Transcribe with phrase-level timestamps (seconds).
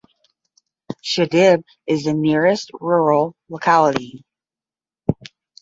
[1.03, 4.25] Shidib is the nearest rural locality.